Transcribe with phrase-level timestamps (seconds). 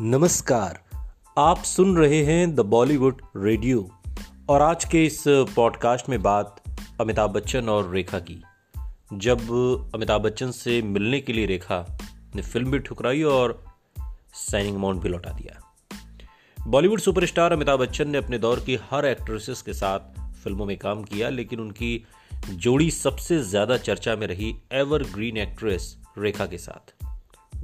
[0.00, 0.78] नमस्कार,
[1.38, 3.80] आप सुन रहे हैं द बॉलीवुड रेडियो
[4.48, 6.62] और आज के इस पॉडकास्ट में बात
[7.00, 8.40] अमिताभ बच्चन और रेखा की।
[9.12, 9.40] जब
[9.94, 11.80] अमिताभ बच्चन से मिलने के लिए रेखा
[12.34, 13.58] ने फ़िल्म भी ठुकराई और
[14.34, 15.58] साइनिंग अमाउंट भी लौटा दिया।
[16.58, 21.02] बॉलीवुड सुपरस्टार अमिताभ बच्चन ने अपने दौर की हर एक्ट्रेसेस के साथ फ़िल्मों में काम
[21.02, 22.04] किया, लेकिन उनकी
[22.50, 27.06] जोड़ी सबसे ज़्यादा चर्चा में रही एवर ग्रीन एक्ट्रेस रेखा के साथ।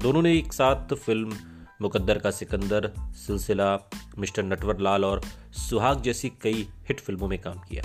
[0.02, 1.36] दोनों ने एक साथ फ़िल्म
[1.84, 7.58] मुकद्दर का सिकंदर सिलसिला, मिस्टर नटवर लाल और सुहाग जैसी कई हिट फ़िल्मों में काम
[7.58, 7.82] किया।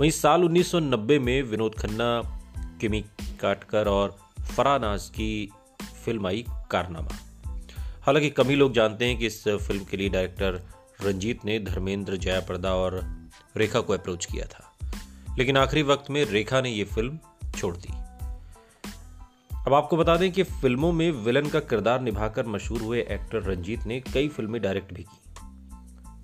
[0.00, 2.40] वहीं साल 1990 में विनोद खन्ना,
[2.80, 3.04] किमी
[3.40, 4.18] काटकर और
[4.56, 5.52] फरानाज की
[6.04, 7.08] फ़िल्म आई कारनामा।
[8.02, 10.62] हालाँकि कम ही लोग जानते हैं कि इस फ़िल्म के लिए डायरेक्टर
[11.02, 13.18] रंजीत ने धर्मेंद्र जयाप्रदा और
[13.56, 14.76] रेखा को अप्रोच किया था।
[15.38, 17.18] लेकिन आखिरी वक्त में रेखा ने यह फ़िल्म
[17.58, 18.07] छोड़ दी।
[19.68, 23.86] अब आपको बता दें कि फ़िल्मों में विलन का किरदार निभाकर मशहूर हुए एक्टर रंजीत
[23.86, 25.18] ने कई फ़िल्में डायरेक्ट भी की।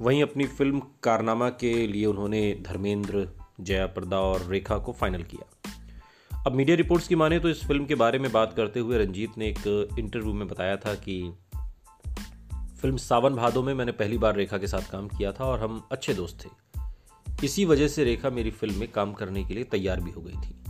[0.01, 3.29] वहीं अपनी फ़िल्म कारनामा के लिए उन्होंने धर्मेंद्र
[3.61, 5.71] जयाप्रदा और रेखा को फाइनल किया।
[6.47, 9.39] अब मीडिया रिपोर्ट्स की माने तो इस फ़िल्म के बारे में बात करते हुए रंजीत
[9.39, 11.35] ने एक इंटरव्यू में बताया था कि
[12.83, 15.89] फ़िल्म सावन भादो में मैंने पहली बार रेखा के साथ काम किया था और हम
[15.93, 16.51] अच्छे दोस्त थे।
[17.47, 20.33] इसी वजह से रेखा मेरी फ़िल्म में काम करने के लिए तैयार भी हो गई
[20.33, 20.64] थी।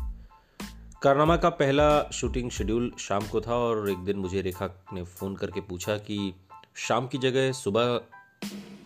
[1.05, 5.36] कारनामा का पहला शूटिंग शेड्यूल शाम को था और एक दिन मुझे रेखा ने फ़ोन
[5.36, 6.34] करके पूछा कि
[6.77, 8.00] शाम की जगह सुबह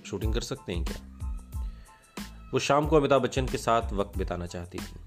[0.06, 0.96] शूटिंग कर सकते हैं क्या?
[2.52, 5.00] वो शाम को अमिताभ बच्चन के साथ वक्त बिताना चाहती थी।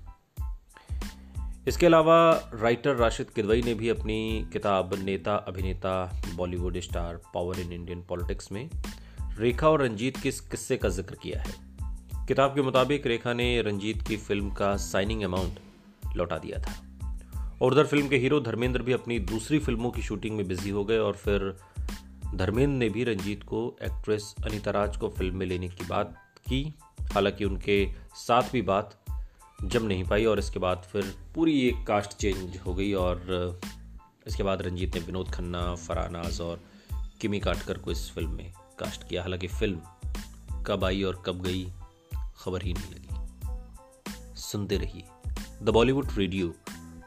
[1.67, 7.73] इसके अलावा राइटर राशिद किदवई ने भी अपनी किताब नेता, अभिनेता Bollywood star power in
[7.73, 8.69] Indian politics में
[9.37, 11.53] रेखा और रंजीत के इस किस्से का ज़िक्र किया है।
[12.27, 15.59] किताब के मुताबिक रेखा ने रंजीत की फ़िल्म का साइनिंग अमाउंट
[16.15, 16.91] लौटा दिया था।
[17.61, 20.85] और उधर फ़िल्म के हीरो धर्मेंद्र भी अपनी दूसरी फ़िल्मों की शूटिंग में बिज़ी हो
[20.85, 21.57] गए और फिर
[22.35, 26.16] धर्मेंद्र ने भी रंजीत को, एक्ट्रेस अनिता राज को फ़िल्म में लेने की बात
[26.50, 28.97] की। हालाँकि उनके साथ भी बात
[29.63, 33.59] जम नहीं पाई और इसके बाद फिर पूरी एक कास्ट चेंज हो गई और
[34.27, 36.61] इसके बाद रंजीत ने विनोद खन्ना फरानाज और
[37.21, 41.71] किमी काटकर को इस फ़िल्म में कास्ट किया। हालाँकि फ़िल्म कब आई और कब गई,
[42.38, 45.03] खबर ही नहीं लगी। सुनते रहिए
[45.63, 46.53] द बॉलीवुड रेडियो।